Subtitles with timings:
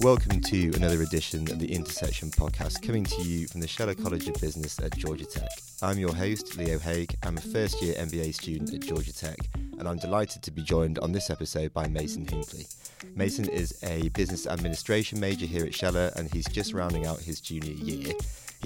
[0.00, 4.28] Welcome to another edition of the Intersection podcast, coming to you from the Scheller College
[4.28, 5.48] of Business at Georgia Tech.
[5.82, 7.08] I'm your host, Leo Haigh.
[7.24, 10.98] I'm a first year MBA student at Georgia Tech, and I'm delighted to be joined
[11.00, 12.66] on this episode by Mason Hinckley.
[13.16, 17.40] Mason is a business administration major here at Scheller, and he's just rounding out his
[17.40, 18.14] junior year.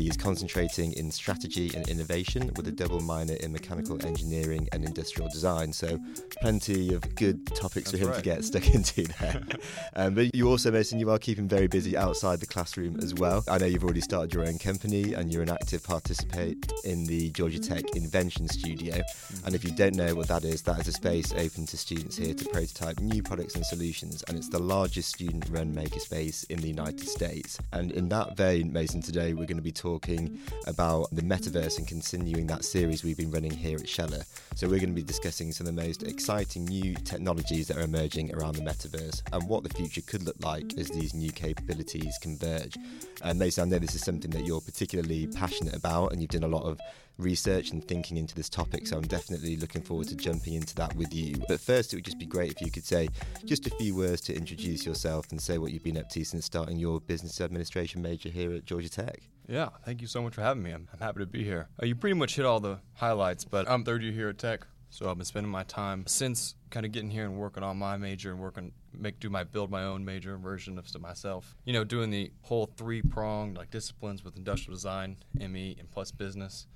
[0.02, 4.84] He is concentrating in strategy and innovation with a double minor in mechanical engineering and
[4.84, 5.72] industrial design.
[5.72, 6.00] So,
[6.42, 8.16] plenty of good topics That's for him right.
[8.16, 9.40] to get stuck into there.
[9.94, 13.44] um, but you also, Mason, you are keeping very busy outside the classroom as well.
[13.46, 17.30] I know you've already started your own company and you're an active participant in the
[17.30, 19.00] Georgia Tech Invention Studio.
[19.46, 22.16] And if you don't know what that is, that is a space open to students
[22.16, 24.24] here to prototype new products and solutions.
[24.26, 27.56] And it's the largest student run makerspace in the United States.
[27.72, 31.86] And in that vein, Mason, today we're going to be talking about the metaverse and
[31.86, 34.24] continuing that series we've been running here at Scheller.
[34.56, 37.82] So we're going to be discussing some of the most exciting new technologies that are
[37.82, 42.18] emerging around the metaverse and what the future could look like as these new capabilities
[42.20, 42.76] converge.
[43.22, 46.44] And Mason, I know this is something that you're particularly passionate about and you've done
[46.44, 46.80] a lot of
[47.18, 50.94] research and thinking into this topic, so I'm definitely looking forward to jumping into that
[50.96, 51.36] with you.
[51.48, 53.08] But first, it would just be great if you could say
[53.44, 56.44] just a few words to introduce yourself and say what you've been up to since
[56.44, 59.20] starting your business administration major here at Georgia Tech.
[59.48, 60.70] Yeah, thank you so much for having me.
[60.70, 61.68] I'm, I'm happy to be here.
[61.80, 64.66] Uh, you pretty much hit all the highlights, but I'm third year here at Tech,
[64.92, 67.96] so I've been spending my time since kind of getting here and working on my
[67.96, 71.56] major and working make do my build my own major version of myself.
[71.64, 76.10] You know, doing the whole three pronged like disciplines with industrial design, ME, and plus
[76.10, 76.66] business.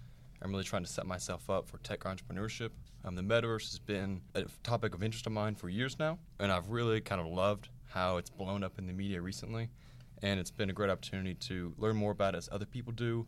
[0.41, 2.71] I'm really trying to set myself up for tech entrepreneurship.
[3.05, 6.51] Um, the metaverse has been a topic of interest of mine for years now, and
[6.51, 9.69] I've really kind of loved how it's blown up in the media recently.
[10.23, 13.27] And it's been a great opportunity to learn more about it as other people do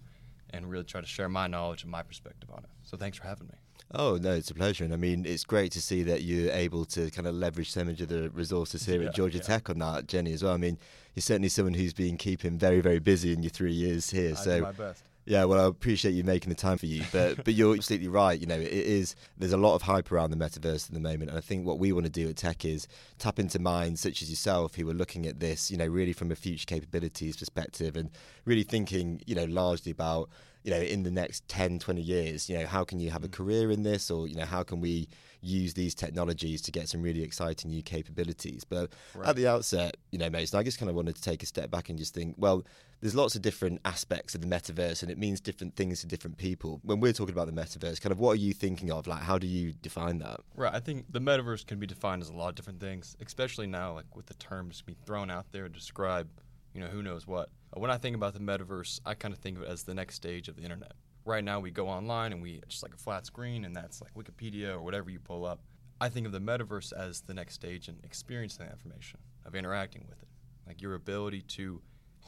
[0.48, 2.70] and really try to share my knowledge and my perspective on it.
[2.84, 3.67] So thanks for having me.
[3.94, 6.84] Oh no, it's a pleasure, and I mean it's great to see that you're able
[6.86, 9.44] to kind of leverage so much of the resources here Yeah, at Georgia yeah.
[9.44, 10.52] Tech on that, Jenny, as well.
[10.52, 10.78] I mean,
[11.14, 14.32] you're certainly someone who's been keeping very, very busy in your three years here.
[14.32, 15.04] I so my best.
[15.24, 18.38] Yeah, well, I appreciate you making the time for you, but but you're absolutely right.
[18.38, 19.14] You know, it is.
[19.36, 21.78] There's a lot of hype around the metaverse at the moment, and I think what
[21.78, 22.88] we want to do at Tech is
[23.18, 26.30] tap into minds such as yourself who are looking at this, you know, really from
[26.30, 28.10] a future capabilities perspective, and
[28.46, 30.30] really thinking, you know, largely about,
[30.68, 33.28] you know, in the next 10, 20 years, you know, how can you have a
[33.28, 33.32] mm.
[33.32, 35.08] career in this, or you know, how can we
[35.40, 38.64] use these technologies to get some really exciting new capabilities.
[38.64, 39.28] But Right.
[39.28, 41.70] at the outset, you know, Mason, I just kind of wanted to take a step
[41.70, 42.66] back and just think, well,
[43.00, 46.36] there's lots of different aspects of the metaverse and it means different things to different
[46.36, 46.80] people.
[46.82, 49.06] When we're talking about the metaverse, kind of what are you thinking of?
[49.06, 50.40] Like, how do you define that?
[50.54, 50.74] Right.
[50.74, 53.94] I think the metaverse can be defined as a lot of different things, especially now,
[53.94, 56.28] like with the terms being thrown out there to describe,
[56.72, 57.50] you know, who knows what.
[57.74, 59.94] Uh, When I think about the metaverse, I kind of think of it as the
[59.94, 60.92] next stage of the internet.
[61.24, 64.14] Right now, we go online and we just like a flat screen, and that's like
[64.14, 65.60] Wikipedia or whatever you pull up.
[66.00, 70.06] I think of the metaverse as the next stage in experiencing that information, of interacting
[70.08, 70.28] with it,
[70.66, 71.82] like your ability to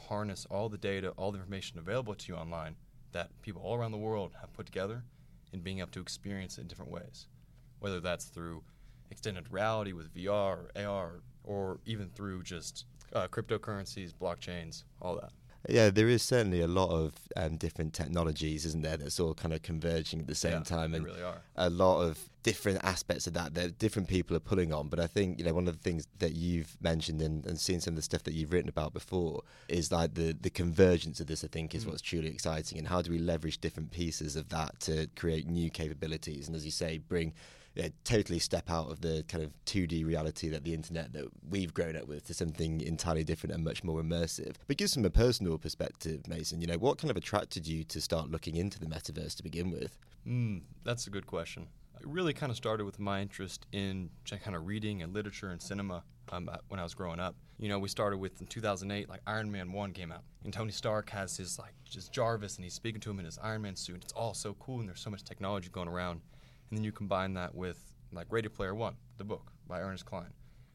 [0.07, 2.75] harness all the data, all the information available to you online
[3.13, 5.03] that people all around the world have put together,
[5.53, 7.27] and being able to experience it in different ways
[7.81, 8.63] whether that's through
[9.09, 15.31] extended reality with VR or AR, or even through just uh, cryptocurrencies, blockchains, all that.
[15.69, 19.53] Yeah, there is certainly a lot of um, different technologies, isn't there, that's all kind
[19.53, 20.95] of converging at the same Yeah, time.
[20.95, 21.39] And really are.
[21.55, 24.87] a lot of different aspects of that that different people are pulling on.
[24.87, 27.79] But I think, you know, one of the things that you've mentioned and, and seen
[27.79, 31.27] some of the stuff that you've written about before is like the, the convergence of
[31.27, 31.89] this, I think, is Mm.
[31.89, 32.79] what's truly exciting.
[32.79, 36.47] And how do we leverage different pieces of that to create new capabilities?
[36.47, 37.33] And as you say, bring
[37.75, 41.25] you know, totally step out of the kind of 2D reality that the internet that
[41.49, 44.55] we've grown up with to something entirely different and much more immersive.
[44.67, 48.01] But gives from a personal perspective, Mason, you know, what kind of attracted you to
[48.01, 49.97] start looking into the metaverse to begin with?
[50.27, 51.67] Mm, that's a good question.
[51.99, 55.61] It really kind of started with my interest in kind of reading and literature and
[55.61, 57.35] cinema um, uh, when I was growing up.
[57.59, 60.23] You know, we started with in 2008, like Iron Man 1 came out.
[60.43, 63.37] And Tony Stark has his, like, just Jarvis, and he's speaking to him in his
[63.37, 64.03] Iron Man suit.
[64.03, 66.21] It's all so cool, and there's so much technology going around.
[66.71, 67.77] And then you combine that with,
[68.13, 70.33] like, Ready Player One, the book by Ernest Cline,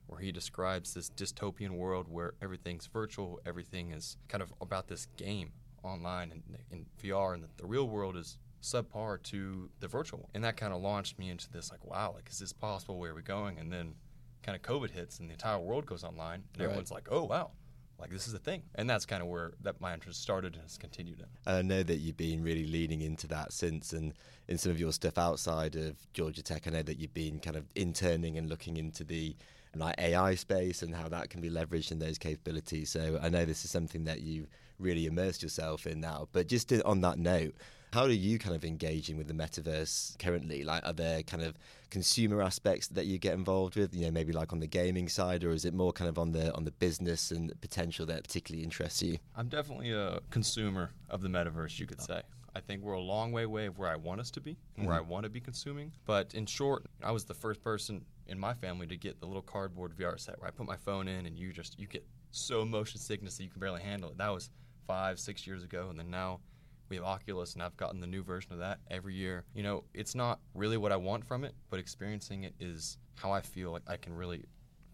[0.08, 5.06] where he describes this dystopian world where everything's virtual, everything is kind of about this
[5.16, 5.52] game
[5.82, 10.28] online and in VR, and the, the real world is subpar to the virtual.
[10.34, 12.98] And that kind of launched me into this, like, wow, like, is this possible?
[12.98, 13.58] Where are we going?
[13.58, 13.94] And then
[14.42, 16.64] kind of COVID hits, and the entire world goes online, and Right.
[16.66, 17.52] everyone's like, oh, wow.
[17.98, 20.62] Like this is a thing, and that's kind of where that my interest started and
[20.62, 21.26] has continued in.
[21.46, 24.12] And I know that you've been really leaning into that since, and
[24.48, 27.56] in some of your stuff outside of Georgia Tech, I know that you've been kind
[27.56, 29.34] of interning and looking into the
[29.78, 32.90] like AI space and how that can be leveraged in those capabilities.
[32.90, 34.48] So I know this is something that you've
[34.78, 36.28] really immersed yourself in now.
[36.32, 37.54] But just on that note,
[37.96, 40.64] How are you kind of engaging with the metaverse currently?
[40.64, 41.56] Like, are there kind of
[41.88, 43.94] consumer aspects that you get involved with?
[43.94, 46.32] You know, maybe like on the gaming side, or is it more kind of on
[46.32, 49.16] the on the business and potential that particularly interests you?
[49.34, 52.04] I'm definitely a consumer of the metaverse, you could oh.
[52.04, 52.22] say.
[52.54, 54.86] I think we're a long way away of where I want us to be and
[54.86, 55.08] where I mm-hmm.
[55.08, 55.90] want to be consuming.
[56.04, 59.40] But in short, I was the first person in my family to get the little
[59.40, 62.62] cardboard VR set where I put my phone in and you just you get so
[62.62, 64.18] motion sickness that you can barely handle it.
[64.18, 64.50] That was
[64.86, 66.40] five, six years ago, and then now
[66.88, 69.44] we have Oculus, and I've gotten the new version of that every year.
[69.54, 73.30] You know, it's not really what I want from it, but experiencing it is how
[73.32, 74.44] I feel like I can really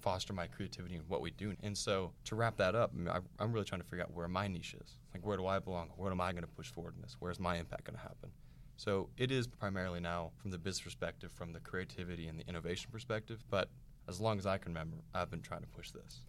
[0.00, 1.54] foster my creativity in what we do.
[1.62, 4.48] And so to wrap that up, I am really trying to figure out where my
[4.48, 4.98] niche is.
[5.14, 5.90] Like, where do I belong?
[5.96, 7.16] What am I going to push forward in this?
[7.20, 8.30] Where's my impact going to happen?
[8.76, 12.90] So it is primarily now from the business perspective, from the creativity and the innovation
[12.90, 13.44] perspective.
[13.48, 13.68] But
[14.08, 16.22] as long as I can remember, I've been trying to push this.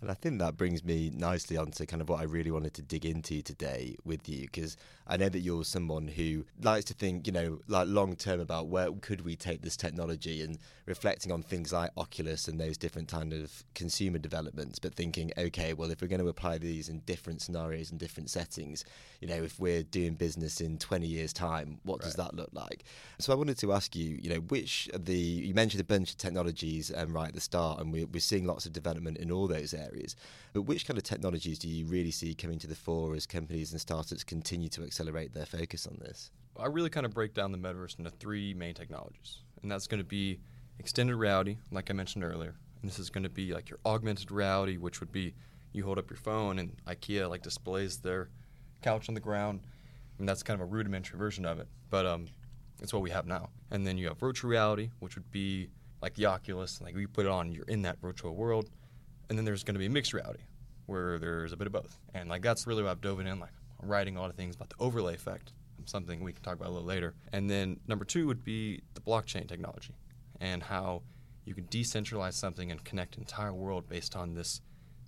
[0.00, 2.82] And I think that brings me nicely onto kind of what I really wanted to
[2.82, 4.76] dig into today with you, because
[5.06, 8.68] I know that you're someone who likes to think, you know, like long term about
[8.68, 13.08] where could we take this technology and reflecting on things like Oculus and those different
[13.08, 17.00] kind of consumer developments, but thinking, okay, well, if we're going to apply these in
[17.00, 18.84] different scenarios and different settings,
[19.20, 22.04] you know, if we're doing business in 20 years' time, what right.
[22.04, 22.84] does that look like?
[23.18, 26.10] So I wanted to ask you, you know, which of the, you mentioned a bunch
[26.10, 29.30] of technologies um, right at the start, and we're, we're seeing lots of development in
[29.30, 29.89] all those areas.
[30.52, 33.72] But which kind of technologies do you really see coming to the fore as companies
[33.72, 36.30] and startups continue to accelerate their focus on this?
[36.58, 40.00] I really kind of break down the metaverse into three main technologies, and that's going
[40.00, 40.40] to be
[40.78, 42.54] extended reality, like I mentioned earlier.
[42.80, 45.34] And this is going to be like your augmented reality, which would be
[45.72, 48.30] you hold up your phone and IKEA like displays their
[48.82, 49.60] couch on the ground.
[50.18, 52.26] and that's kind of a rudimentary version of it, but um,
[52.82, 53.50] it's what we have now.
[53.70, 55.70] And then you have virtual reality, which would be
[56.02, 58.70] like the Oculus, like you put it on, you're in that virtual world.
[59.30, 60.42] And then there's going to be mixed reality,
[60.86, 61.98] where there's a bit of both.
[62.12, 63.40] And like that's really what I've dove in.
[63.40, 65.52] Like writing a lot of things about the overlay effect,
[65.86, 67.14] something we can talk about a little later.
[67.32, 69.94] And then number two would be the blockchain technology,
[70.40, 71.02] and how
[71.46, 74.60] you can decentralize something and connect an entire world based on this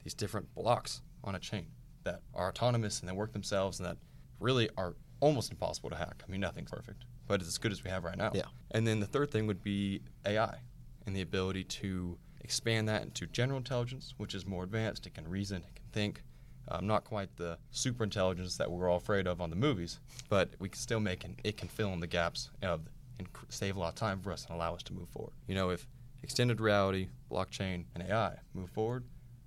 [0.02, 1.66] these different blocks on a chain
[2.04, 3.96] that are autonomous and that work themselves and that
[4.40, 6.22] really are almost impossible to hack.
[6.26, 8.32] I mean, nothing's perfect, but it's as good as we have right now.
[8.34, 8.42] Yeah.
[8.72, 10.58] And then the third thing would be AI
[11.06, 15.06] and the ability to expand that into general intelligence, which is more advanced.
[15.06, 16.22] It can reason, it can think.
[16.68, 19.98] Um, not quite the super intelligence that we're all afraid of on the movies,
[20.28, 22.82] but we can still make it, it can fill in the gaps of
[23.18, 25.32] and save a lot of time for us and allow us to move forward.
[25.46, 25.86] You know, if
[26.22, 29.04] extended reality, blockchain, and AI move forward,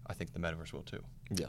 [0.08, 1.04] I think the metaverse will too.
[1.32, 1.48] Yeah.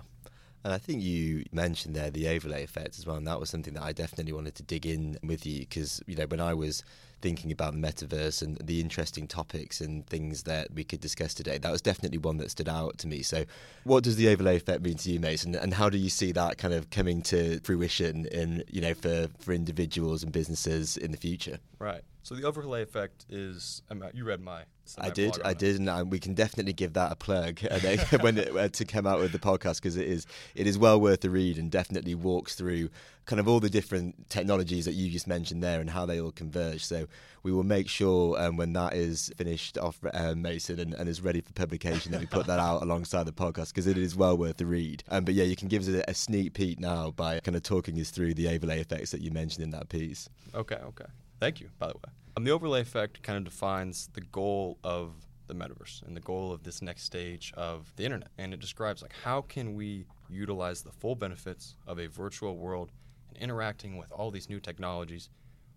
[0.64, 3.74] And I think you mentioned there the overlay effect as well, and that was something
[3.74, 6.82] that I definitely wanted to dig in with you because you know when I was
[7.22, 11.58] thinking about the metaverse and the interesting topics and things that we could discuss today,
[11.58, 13.22] that was definitely one that stood out to me.
[13.22, 13.44] So,
[13.84, 16.58] what does the overlay effect mean to you, Mason, and how do you see that
[16.58, 21.18] kind of coming to fruition in you know for for individuals and businesses in the
[21.18, 21.58] future?
[21.78, 22.02] Right.
[22.26, 23.82] So the overlay effect is
[24.12, 24.64] you read my.
[24.98, 27.60] I did, I did, and we can definitely give that a plug
[28.20, 30.26] when it, uh, to come out with the podcast because it is
[30.56, 32.88] it is well worth the read and definitely walks through
[33.26, 36.32] kind of all the different technologies that you just mentioned there and how they all
[36.32, 36.84] converge.
[36.84, 37.06] So
[37.44, 41.20] we will make sure um, when that is finished off, um, Mason, and, and, is
[41.20, 44.36] ready for publication, that we put that out alongside the podcast because it is well
[44.36, 45.04] worth the read.
[45.10, 47.62] Um, but yeah, you can give us a, a sneak peek now by kind of
[47.62, 50.28] talking us through the overlay effects that you mentioned in that piece.
[50.56, 51.06] Okay, okay.
[51.40, 52.12] Thank you, by the way.
[52.36, 56.52] Um, the overlay effect kind of defines the goal of the metaverse and the goal
[56.52, 58.28] of this next stage of the internet.
[58.38, 62.90] And it describes like how can we utilize the full benefits of a virtual world
[63.28, 65.30] and interacting with all these new technologies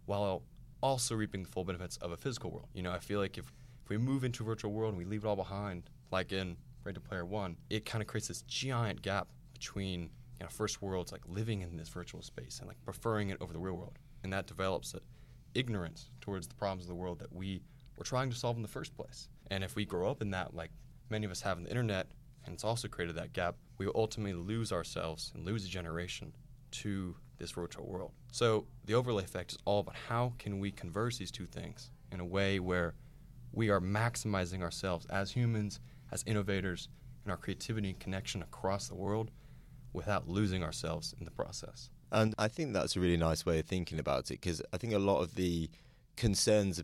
[0.06, 0.44] while
[0.82, 2.68] also reaping the full benefits of a physical world.
[2.74, 3.52] You know, I feel like if,
[3.84, 6.58] if we move into a virtual world and we leave it all behind, like in
[6.84, 10.10] Ready Player One, it kind of creates this giant gap between you
[10.42, 13.60] know, first worlds like living in this virtual space and like preferring it over the
[13.60, 14.00] real world.
[14.24, 15.04] And that develops it
[15.56, 17.62] ignorance towards the problems of the world that we
[17.98, 19.30] were trying to solve in the first place.
[19.52, 20.72] And if we grow up in that, like
[21.10, 22.08] many of us have in the internet,
[22.46, 26.34] and it's also created that gap, we will ultimately lose ourselves and lose a generation
[26.72, 28.12] to this virtual world.
[28.32, 32.20] So the overlay effect is all about how can we converse these two things in
[32.20, 32.96] a way where
[33.52, 35.80] we are maximizing ourselves as humans,
[36.12, 36.90] as innovators,
[37.24, 39.32] and our creativity and connection across the world
[39.94, 41.90] without losing ourselves in the process.
[42.12, 44.94] And I think that's a really nice way of thinking about it because I think
[44.94, 45.70] a lot of the
[46.16, 46.84] concerns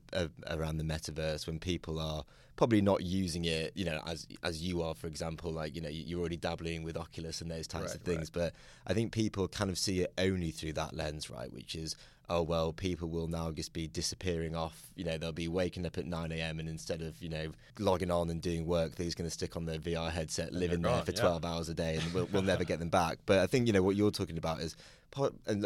[0.50, 2.24] around the metaverse when people are
[2.56, 5.90] probably not using it, you know, as as you are, for example, like you know,
[5.90, 8.32] you're already dabbling with Oculus and those types right, of things.
[8.34, 8.52] Right.
[8.52, 8.54] But
[8.88, 11.52] I think people kind of see it only through that lens, right?
[11.52, 11.96] Which is
[12.30, 14.92] oh well, people will now just be disappearing off.
[14.96, 16.60] You know, they'll be waking up at 9 a.m.
[16.60, 19.56] and instead of you know logging on and doing work, they're just going to stick
[19.56, 21.22] on their VR headset, And live in there for yeah.
[21.22, 23.20] 12 hours a day, and we'll, we'll never get them back.
[23.26, 24.76] But I think you know what you're talking about is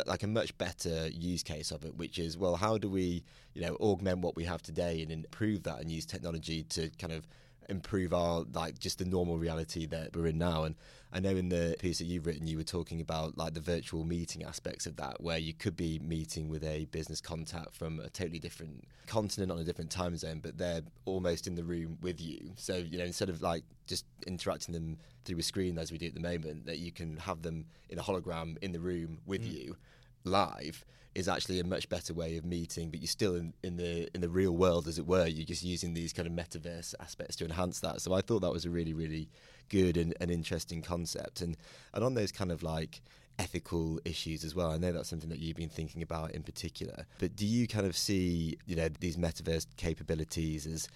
[0.05, 3.23] like a much better use case of it, which is well, how do we
[3.53, 7.13] you know augment what we have today and improve that and use technology to kind
[7.13, 7.27] of
[7.69, 10.63] improve our like just the normal reality that we're in now.
[10.63, 10.75] And
[11.13, 14.03] I know in the piece that you've written you were talking about like the virtual
[14.03, 18.09] meeting aspects of that where you could be meeting with a business contact from a
[18.09, 22.19] totally different continent on a different time zone but they're almost in the room with
[22.19, 22.51] you.
[22.55, 26.07] So you know instead of like just interacting them through a screen as we do
[26.07, 29.41] at the moment that you can have them in a hologram in the room with
[29.43, 29.53] Mm.
[29.53, 29.77] you
[30.23, 30.85] live
[31.15, 34.21] is actually a much better way of meeting, but you're still in, in the in
[34.21, 35.27] the real world, as it were.
[35.27, 38.01] You're just using these kind of metaverse aspects to enhance that.
[38.01, 39.29] So I thought that was a really, really
[39.69, 41.41] good and, and interesting concept.
[41.41, 41.57] And
[41.93, 43.01] and on those kind of like
[43.39, 44.69] ethical issues as well.
[44.69, 47.05] I know that's something that you've been thinking about in particular.
[47.19, 50.89] But do you kind of see, you know, these metaverse capabilities as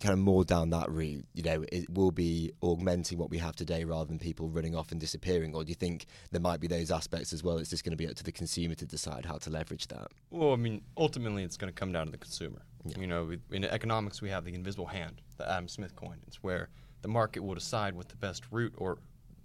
[0.00, 3.54] kind of more down that route, you know, it will be augmenting what we have
[3.54, 5.54] today rather than people running off and disappearing?
[5.54, 7.58] Or do you think there might be those aspects as well?
[7.58, 10.08] It's just going to be up to the consumer to decide how to leverage that.
[10.30, 12.62] Well, I mean, ultimately, it's going to come down to the consumer.
[12.84, 12.98] Yeah.
[12.98, 16.18] You know, we- in economics, we have the invisible hand, the Adam Smith coin.
[16.26, 16.68] It's where
[17.02, 18.98] the market will decide what the best route or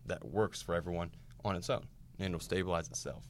[0.07, 1.11] that works for everyone
[1.45, 1.85] on its own,
[2.19, 3.23] and it'll stabilize itself.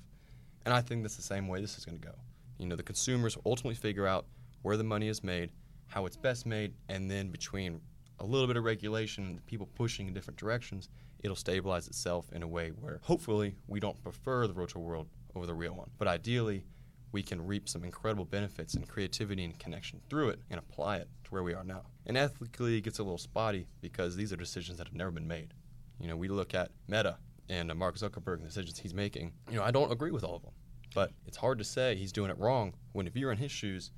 [0.65, 2.13] And I think that's the same way this is going to go.
[2.57, 4.25] You know, the consumers will ultimately figure out
[4.61, 5.51] where the money is made,
[5.93, 7.79] how it's best made, and then between
[8.19, 12.41] a little bit of regulation and people pushing in different directions, it'll stabilize itself in
[12.41, 15.91] a way where hopefully we don't prefer the virtual world over the real one.
[15.99, 16.65] But ideally,
[17.11, 21.07] we can reap some incredible benefits and creativity and connection through it and apply it
[21.25, 21.83] to where we are now.
[22.07, 25.27] And ethically, it gets a little spotty because these are decisions that have never been
[25.27, 25.53] made.
[25.99, 27.17] You know, we look at Meta
[27.49, 29.31] and uh, Mark Zuckerberg and the decisions he's making.
[29.51, 30.53] You know, I don't agree with all of them,
[30.95, 33.91] but it's hard to say he's doing it wrong when if you're in his shoes,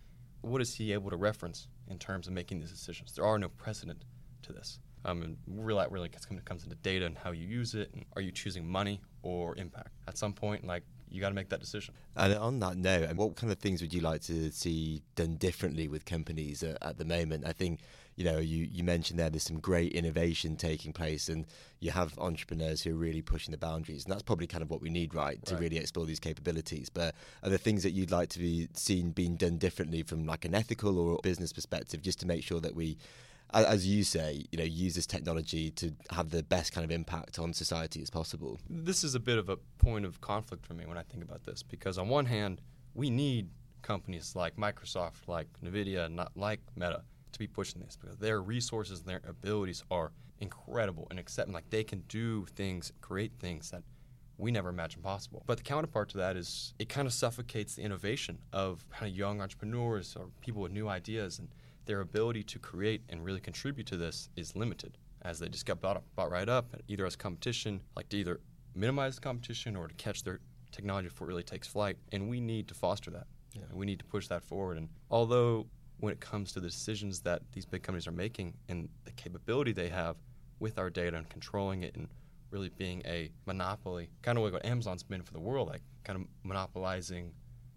[0.45, 3.13] what is he able to reference in terms of making these decisions?
[3.13, 4.05] There are no precedent
[4.43, 4.79] to this.
[5.03, 7.91] Um, and really, really comes, comes into data and how you use it.
[7.93, 9.89] And are you choosing money or impact?
[10.07, 10.83] At some point, like
[11.15, 11.93] you got to make that decision.
[12.15, 15.35] And on that note, and what kind of things would you like to see done
[15.35, 17.45] differently with companies uh, at the moment?
[17.45, 17.79] I think,
[18.15, 21.45] you know, you, you mentioned there there's some great innovation taking place, and
[21.79, 24.81] you have entrepreneurs who are really pushing the boundaries, and that's probably kind of what
[24.81, 25.61] we need, right, to Right.
[25.61, 26.89] really explore these capabilities.
[26.89, 30.45] But are there things that you'd like to be seen being done differently from like
[30.45, 32.97] an ethical or business perspective, just to make sure that we
[33.63, 37.39] as you say, you know, use this technology to have the best kind of impact
[37.39, 38.59] on society as possible.
[38.69, 41.43] This is a bit of a point of conflict for me when I think about
[41.45, 42.61] this because on one hand,
[42.93, 43.49] we need
[43.81, 48.99] companies like Microsoft, like Nvidia, not like Meta to be pushing this because their resources
[48.99, 53.83] and their abilities are incredible and accept like they can do things, create things that
[54.37, 55.43] we never imagined possible.
[55.45, 59.17] But the counterpart to that is it kind of suffocates the innovation of kind of
[59.17, 61.47] young entrepreneurs or people with new ideas and
[61.85, 65.81] their ability to create and really contribute to this is limited as they just get
[65.81, 68.39] bought, bought right up either as competition, like to either
[68.75, 70.39] minimize the competition or to catch their
[70.71, 71.97] technology before it really takes flight.
[72.11, 73.27] And we need to foster that.
[73.53, 73.61] Yeah.
[73.69, 74.77] And we need to push that forward.
[74.77, 75.65] And although
[75.99, 79.71] when it comes to the decisions that these big companies are making and the capability
[79.71, 80.17] they have
[80.59, 82.07] with our data and controlling it and
[82.51, 86.19] really being a monopoly, kind of like what Amazon's been for the world, like kind
[86.19, 87.31] of monopolizing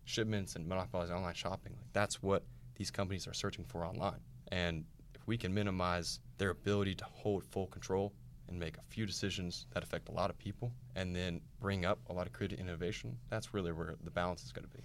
[0.05, 1.73] shipments and monopolizing online shopping.
[1.77, 2.43] Like that's what
[2.79, 4.21] these companies are searching for online.
[4.51, 8.15] And if we can minimize their ability to hold full control
[8.49, 11.99] and make a few decisions that affect a lot of people and then bring up
[12.09, 14.83] a lot of creative innovation, that's really where the balance is going to be.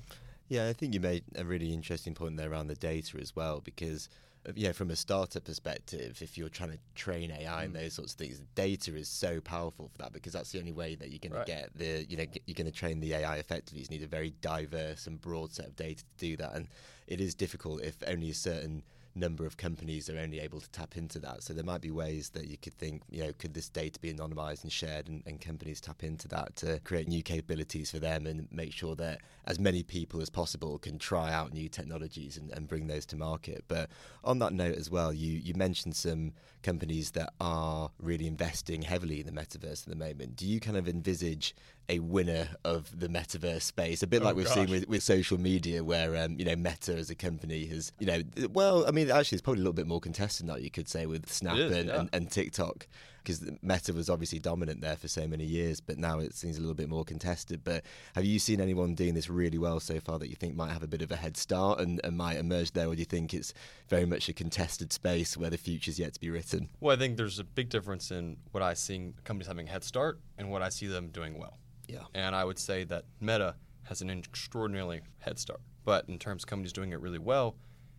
[0.50, 3.62] Yeah, I think you made a really interesting point there around the data as well,
[3.62, 4.10] because
[4.56, 7.80] know, from a startup perspective, if you're trying to train AI and Mm.
[7.82, 10.96] those sorts of things, data is so powerful for that because that's the only way
[10.96, 11.46] that you're going Right.
[11.46, 13.82] to get the, you know, you're going to train the AI effectively.
[13.82, 16.68] You need a very diverse and broad set of data to do that, and
[17.08, 18.84] it is difficult if only a certain
[19.16, 21.44] number of companies are only able to tap into that.
[21.44, 24.14] So there might be ways that you could think, you know, could this data be
[24.14, 28.26] anonymized and shared and, and companies tap into that to create new capabilities for them
[28.26, 32.52] and make sure that as many people as possible can try out new technologies and,
[32.52, 33.64] and bring those to market.
[33.68, 33.90] But
[34.24, 39.20] on that note as well, you, you mentioned some companies that are really investing heavily
[39.20, 40.36] in the metaverse at the moment.
[40.36, 41.56] Do you kind of envisage
[41.90, 45.40] a winner of the metaverse space, a bit Oh, like we've seen with, with social
[45.40, 48.22] media, where um, you know Meta as a company has, you know,
[48.52, 50.56] well, I mean, actually, it's probably a little bit more contested now.
[50.56, 52.00] You could say with Snap is, and, yeah.
[52.00, 52.88] and, and TikTok,
[53.24, 56.62] because Meta was obviously dominant there for so many years, but now it seems a
[56.62, 57.64] little bit more contested.
[57.64, 57.84] But
[58.16, 60.84] have you seen anyone doing this really well so far that you think might have
[60.84, 63.34] a bit of a head start and, and might emerge there, or do you think
[63.34, 63.54] it's
[63.88, 66.70] very much a contested space where the future's yet to be written?
[66.80, 69.84] Well, I think there's a big difference in what I see companies having a head
[69.84, 71.58] start and what I see them doing well.
[71.88, 72.04] Yeah.
[72.14, 75.62] And I would say that Meta has an extraordinarily head start.
[75.86, 77.56] But in terms of companies doing it really well,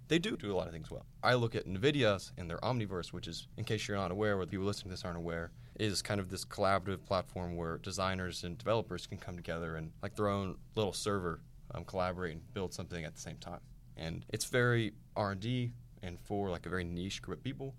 [0.08, 1.06] they do do a lot of things well.
[1.22, 4.44] I look at NVIDIA and their Omniverse, which is, in case you're not aware, or
[4.44, 8.44] the people listening to this aren't aware, is kind of this collaborative platform where designers
[8.44, 11.40] and developers can come together and, like their own little server,
[11.74, 13.60] um, collaborate and build something at the same time.
[13.96, 17.74] And it's very R&D and for like a very niche group of people,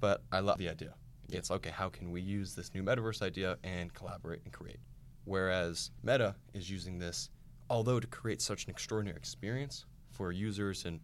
[0.00, 0.94] but I love the idea.
[1.30, 4.80] It's okay, how can we use this new metaverse idea and collaborate and create?
[5.24, 7.28] Whereas Meta is using this,
[7.68, 11.00] although to create such an extraordinary experience for users and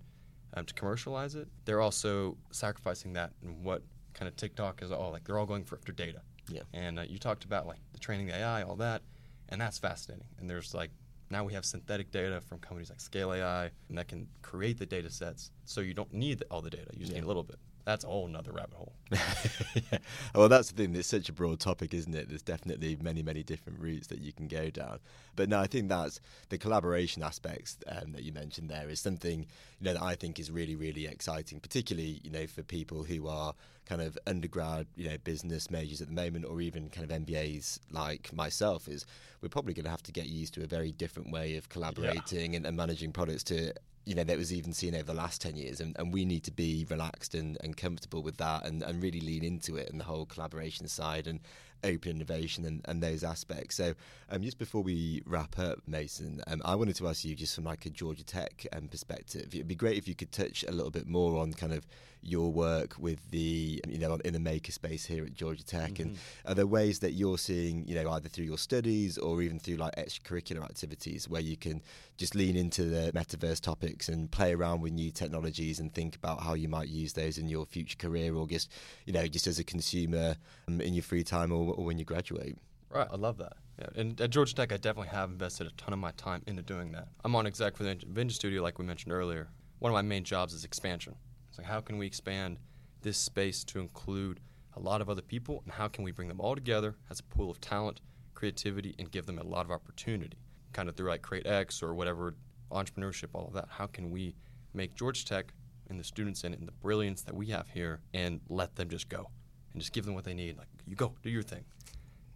[0.54, 3.82] um, to commercialize it, they're also sacrificing that and what
[4.14, 5.25] kind of TikTok is all like.
[5.25, 6.20] They're all going for after data.
[6.49, 6.62] Yeah.
[6.73, 9.02] And uh, you talked about like the training the AI, all that,
[9.49, 10.26] and that's fascinating.
[10.38, 10.90] And there's like
[11.30, 14.87] now we have synthetic data from companies like Scale AI, and that can create the
[14.87, 16.87] data sets, so you don't need all the data.
[16.92, 17.18] You just Yeah.
[17.18, 17.56] need a little bit.
[17.84, 18.92] That's a whole nother rabbit hole.
[19.10, 19.98] yeah.
[20.34, 20.96] Well, that's the thing.
[20.96, 22.28] It's such a broad topic, isn't it?
[22.28, 25.00] There's definitely many, many different routes that you can go down.
[25.36, 29.40] But no, I think that's the collaboration aspects um, that you mentioned there is something
[29.80, 33.28] you know that I think is really, really exciting, particularly you know for people who
[33.28, 33.54] are
[33.86, 37.80] kind of undergrad, you know, business majors at the moment, or even kind of MBAs
[37.90, 38.88] like myself.
[38.88, 39.04] Is
[39.42, 42.56] we're probably going to have to get used to a very different way of collaborating
[42.56, 43.74] and, and managing products to
[44.04, 46.44] you know that was even seen over the last 10 years and, and we need
[46.44, 49.99] to be relaxed and, and comfortable with that and, and really lean into it and
[50.00, 51.40] the whole collaboration side and
[51.82, 53.94] open innovation and, and those aspects so
[54.30, 57.64] um, just before we wrap up mason um, i wanted to ask you just from
[57.64, 60.90] like a georgia tech um, perspective it'd be great if you could touch a little
[60.90, 61.87] bit more on kind of
[62.26, 66.02] your work with the you know in the makerspace here at georgia tech Mm-hmm.
[66.02, 69.58] and are there ways that you're seeing you know either through your studies or even
[69.58, 71.82] through like extracurricular activities where you can
[72.16, 73.61] just lean into the metaverse
[73.94, 77.38] topics and play around with new technologies and think about how you might use those
[77.38, 78.70] in your future career or just
[79.06, 80.34] you know just as a consumer
[80.68, 82.56] um, in your free time or, or when you graduate
[82.90, 83.54] Right, I love that.
[83.76, 86.62] Yeah, and at Georgia Tech, I definitely have invested a ton of my time into
[86.62, 87.08] doing that.
[87.24, 89.48] I'm on exec for the Invention Studio, like we mentioned earlier.
[89.80, 91.16] One of my main jobs is expansion.
[91.58, 92.60] Like, how can we expand
[93.02, 94.38] this space to include
[94.76, 97.24] a lot of other people, and how can we bring them all together as a
[97.24, 98.00] pool of talent,
[98.34, 100.38] creativity, and give them a lot of opportunity?
[100.72, 102.36] Kind of through like Create X or whatever,
[102.75, 103.69] entrepreneurship, all of that.
[103.71, 104.35] How can we
[104.73, 105.52] make Georgia Tech
[105.88, 108.88] and the students in it and the brilliance that we have here and let them
[108.88, 109.28] just go
[109.73, 110.58] and just give them what they need?
[110.58, 111.65] Like, you go, do your thing.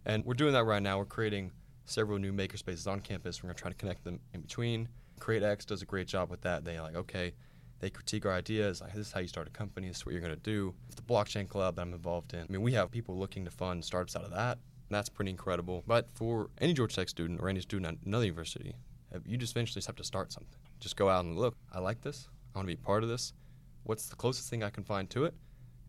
[0.05, 0.97] And we're doing that right now.
[0.97, 1.51] We're creating
[1.85, 3.43] several new makerspaces on campus.
[3.43, 4.89] We're going to try to connect them in between.
[5.19, 6.63] CreateX does a great job with that.
[6.63, 7.33] They like, okay,
[7.79, 8.81] they critique our ideas.
[8.81, 9.87] Like, this is how you start a company.
[9.87, 10.73] This is what you're going to do.
[10.95, 12.41] The blockchain club that I'm involved in.
[12.41, 14.59] I mean, we have people looking to fund startups out of that.
[14.89, 15.83] That's pretty incredible.
[15.85, 18.75] But for any Georgia Tech student or any student at another university,
[19.25, 20.59] you just eventually just have to start something.
[20.79, 21.55] Just go out and look.
[21.73, 22.27] I like this.
[22.53, 23.33] I want to be part of this.
[23.83, 25.33] What's the closest thing I can find to it?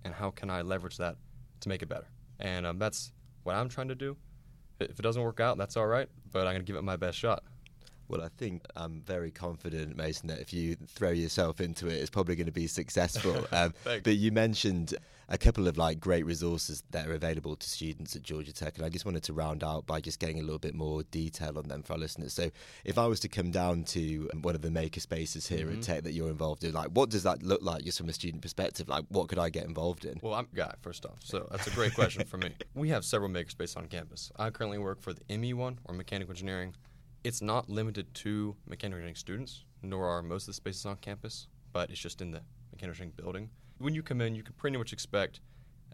[0.05, 1.17] And how can I leverage that
[1.61, 2.07] to make it better?
[2.39, 4.17] And um, that's what I'm trying to do.
[4.79, 6.97] If it doesn't work out, that's all right, but I'm going to give it my
[6.97, 7.43] best shot.
[8.09, 12.11] Well, I think I'm very confident, Mason, that if you throw yourself into it, it's
[12.11, 13.47] probably going to be successful.
[13.53, 14.95] Um, but you mentioned
[15.33, 18.85] a couple of like great resources that are available to students at Georgia Tech, and
[18.85, 21.69] I just wanted to round out by just getting a little bit more detail on
[21.69, 22.33] them for our listeners.
[22.33, 22.51] So,
[22.85, 25.79] if I was to come down to one of the maker spaces here Mm-hmm.
[25.79, 28.13] at Tech that you're involved in, like what does that look like, just from a
[28.13, 28.89] student perspective?
[28.89, 30.19] Like, what could I get involved in?
[30.23, 32.51] Well, I'm a guy, first off, so that's a great question for me.
[32.75, 34.33] We have several makerspaces on campus.
[34.37, 36.75] I currently work for the ME one, or Mechanical Engineering.
[37.23, 41.47] It's not limited to mechanical engineering students, nor are most of the spaces on campus,
[41.73, 42.41] but it's just in the
[42.83, 43.51] engineering building.
[43.79, 45.41] When you come in, you can pretty much expect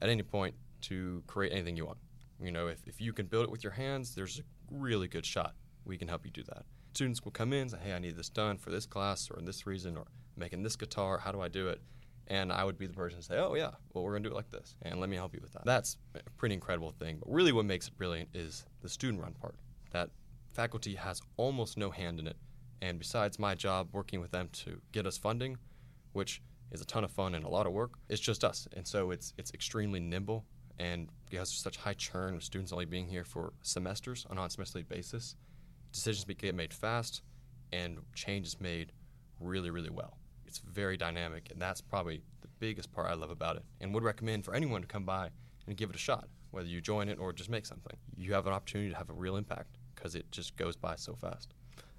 [0.03, 1.99] at any point to create anything you want.
[2.41, 5.25] You know, if, if you can build it with your hands, there's a really good
[5.25, 6.65] shot we can help you do that.
[6.95, 9.39] Students will come in and say, hey, I need this done for this class or
[9.39, 11.19] in this reason or making this guitar.
[11.19, 11.81] How do I do it?
[12.29, 14.35] And I would be the person to say, oh, yeah, well, we're going to do
[14.35, 14.75] it like this.
[14.83, 15.65] And let me help you with that.
[15.65, 17.19] That's a pretty incredible thing.
[17.21, 19.55] But really, what makes it brilliant is the student run part.
[19.93, 20.11] That
[20.53, 22.37] faculty has almost no hand in it.
[22.83, 25.59] And besides my job working with them to get us funding,
[26.13, 28.67] which is a ton of fun and a lot of work, it's just us.
[28.77, 30.45] And so it's, it's extremely nimble.
[30.79, 34.43] And because there's such high churn with students only being here for semesters on a
[34.43, 35.37] semesterly basis,
[35.93, 37.23] decisions get made fast
[37.73, 38.93] and change is made
[39.41, 40.19] really, really well.
[40.47, 43.65] It's very dynamic, and that's probably the biggest part I love about it.
[43.81, 45.31] And would recommend for anyone to come by
[45.67, 47.97] and give it a shot, whether you join it or just make something.
[48.17, 51.15] You have an opportunity to have a real impact because it just goes by so
[51.15, 51.55] fast.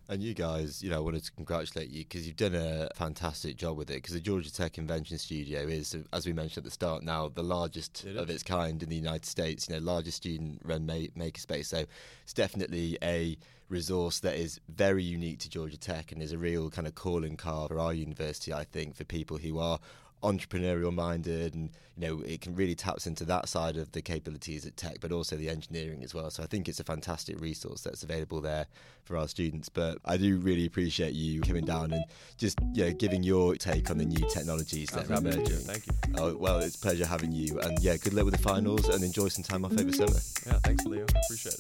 [0.10, 3.58] And you guys, you know, I wanted to congratulate you because you've done a fantastic
[3.58, 3.96] job with it.
[3.96, 7.44] Because the Georgia Tech Invention Studio is, as we mentioned at the start, now the
[7.44, 9.68] largest It of its kind in the United States.
[9.68, 11.66] You know, largest student-run ma- makerspace.
[11.66, 11.84] So
[12.24, 16.70] it's definitely a resource that is very unique to Georgia Tech and is a real
[16.70, 18.54] kind of calling card for our university.
[18.54, 19.78] I think for people who are
[20.24, 24.66] entrepreneurial minded and you know it can really taps into that side of the capabilities
[24.66, 27.82] at tech but also the engineering as well so i think it's a fantastic resource
[27.82, 28.66] that's available there
[29.04, 32.04] for our students but i do really appreciate you coming down and
[32.38, 35.94] just you know giving your take on the new technologies that are emerging Thank you.
[36.18, 39.04] oh, well it's a pleasure having you and yeah good luck with the finals and
[39.04, 41.06] enjoy some time off over summer Yeah, thanks, Leo.
[41.06, 41.54] I appreciate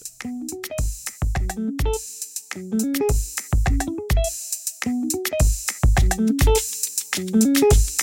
[7.13, 7.97] it.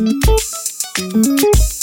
[0.00, 1.77] Música